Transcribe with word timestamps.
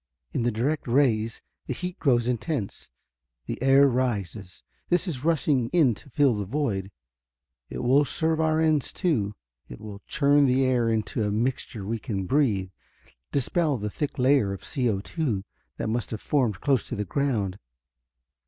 In 0.33 0.41
the 0.41 0.51
direct 0.51 0.87
rays 0.87 1.43
the 1.67 1.75
heat 1.75 1.99
grows 1.99 2.27
intense; 2.27 2.89
the 3.45 3.61
air 3.61 3.87
rises. 3.87 4.63
This 4.89 5.07
is 5.07 5.23
rushing 5.23 5.69
in 5.69 5.93
to 5.93 6.09
fill 6.09 6.33
the 6.35 6.45
void. 6.45 6.89
It 7.69 7.83
will 7.83 8.03
serve 8.03 8.41
our 8.41 8.59
ends, 8.59 8.91
too. 8.91 9.35
It 9.69 9.79
will 9.79 10.01
churn 10.07 10.47
the 10.47 10.65
air 10.65 10.89
into 10.89 11.21
a 11.23 11.29
mixture 11.29 11.85
we 11.85 11.99
can 11.99 12.25
breathe, 12.25 12.71
dispel 13.31 13.77
the 13.77 13.91
thick 13.91 14.17
layer 14.17 14.53
of 14.53 14.61
CO_2 14.61 15.43
that 15.77 15.87
must 15.87 16.09
have 16.09 16.19
formed 16.21 16.61
close 16.61 16.87
to 16.87 16.95
the 16.95 17.05
ground." 17.05 17.59